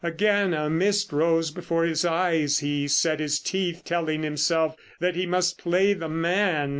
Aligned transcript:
Again 0.03 0.55
a 0.55 0.67
mist 0.67 1.11
rose 1.13 1.51
before 1.51 1.83
his 1.83 2.03
eyes. 2.05 2.57
He 2.57 2.87
set 2.87 3.19
his 3.19 3.39
teeth, 3.39 3.83
telling 3.85 4.23
himself 4.23 4.75
that 4.99 5.15
he 5.15 5.27
must 5.27 5.59
play 5.59 5.93
the 5.93 6.09
man. 6.09 6.69